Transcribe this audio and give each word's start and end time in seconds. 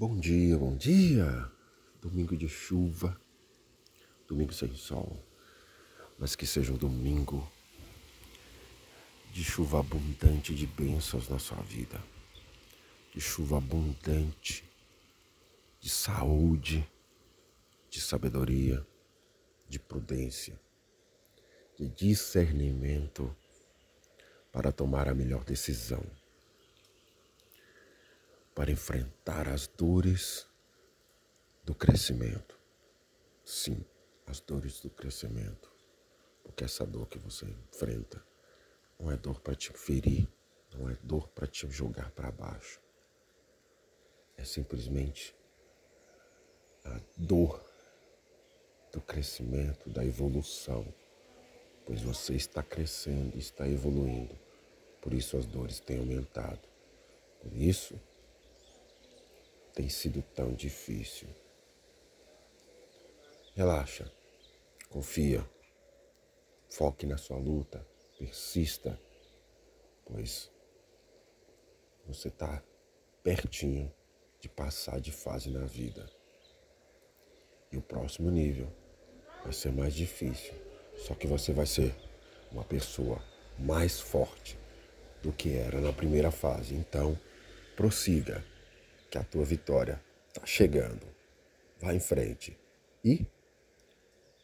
Bom 0.00 0.18
dia, 0.18 0.56
bom 0.56 0.74
dia. 0.78 1.52
Domingo 2.00 2.34
de 2.34 2.48
chuva, 2.48 3.20
domingo 4.26 4.50
sem 4.50 4.74
sol, 4.74 5.22
mas 6.18 6.34
que 6.34 6.46
seja 6.46 6.72
um 6.72 6.78
domingo 6.78 7.46
de 9.30 9.44
chuva 9.44 9.80
abundante 9.80 10.54
de 10.54 10.66
bênçãos 10.66 11.28
na 11.28 11.38
sua 11.38 11.60
vida, 11.64 12.02
de 13.12 13.20
chuva 13.20 13.58
abundante 13.58 14.64
de 15.78 15.90
saúde, 15.90 16.88
de 17.90 18.00
sabedoria, 18.00 18.82
de 19.68 19.78
prudência, 19.78 20.58
de 21.78 21.86
discernimento 21.88 23.36
para 24.50 24.72
tomar 24.72 25.10
a 25.10 25.14
melhor 25.14 25.44
decisão 25.44 26.02
para 28.54 28.70
enfrentar 28.70 29.48
as 29.48 29.66
dores 29.66 30.46
do 31.64 31.74
crescimento. 31.74 32.58
Sim, 33.44 33.84
as 34.26 34.40
dores 34.40 34.80
do 34.80 34.90
crescimento. 34.90 35.70
Porque 36.42 36.64
essa 36.64 36.86
dor 36.86 37.06
que 37.06 37.18
você 37.18 37.46
enfrenta 37.46 38.22
não 38.98 39.10
é 39.10 39.16
dor 39.16 39.40
para 39.40 39.54
te 39.54 39.72
ferir, 39.72 40.28
não 40.74 40.88
é 40.88 40.96
dor 41.02 41.28
para 41.28 41.46
te 41.46 41.68
jogar 41.70 42.10
para 42.10 42.30
baixo. 42.30 42.80
É 44.36 44.44
simplesmente 44.44 45.34
a 46.84 47.00
dor 47.16 47.64
do 48.92 49.00
crescimento, 49.00 49.88
da 49.90 50.04
evolução. 50.04 50.86
Pois 51.86 52.02
você 52.02 52.34
está 52.34 52.62
crescendo, 52.62 53.36
está 53.36 53.68
evoluindo. 53.68 54.38
Por 55.00 55.14
isso 55.14 55.36
as 55.36 55.46
dores 55.46 55.80
têm 55.80 55.98
aumentado. 55.98 56.60
Por 57.40 57.54
isso, 57.56 57.98
tem 59.74 59.88
sido 59.88 60.22
tão 60.34 60.52
difícil. 60.52 61.28
Relaxa, 63.54 64.10
confia, 64.88 65.48
foque 66.68 67.06
na 67.06 67.16
sua 67.16 67.38
luta, 67.38 67.86
persista, 68.18 69.00
pois 70.04 70.50
você 72.06 72.28
está 72.28 72.62
pertinho 73.22 73.92
de 74.40 74.48
passar 74.48 75.00
de 75.00 75.12
fase 75.12 75.50
na 75.50 75.64
vida. 75.64 76.08
E 77.70 77.76
o 77.76 77.82
próximo 77.82 78.30
nível 78.30 78.72
vai 79.42 79.52
ser 79.52 79.72
mais 79.72 79.94
difícil, 79.94 80.54
só 80.96 81.14
que 81.14 81.26
você 81.26 81.52
vai 81.52 81.66
ser 81.66 81.94
uma 82.50 82.64
pessoa 82.64 83.22
mais 83.58 84.00
forte 84.00 84.58
do 85.22 85.32
que 85.32 85.54
era 85.54 85.80
na 85.80 85.92
primeira 85.92 86.30
fase. 86.30 86.74
Então, 86.74 87.18
prossiga 87.76 88.44
que 89.10 89.18
a 89.18 89.24
tua 89.24 89.44
vitória 89.44 90.00
está 90.28 90.46
chegando. 90.46 91.06
Vá 91.80 91.92
em 91.92 92.00
frente 92.00 92.56
e 93.04 93.26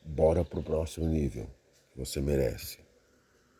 bora 0.03 0.45
para 0.45 0.59
o 0.59 0.63
próximo 0.63 1.07
nível. 1.07 1.49
Você 1.95 2.21
merece. 2.21 2.86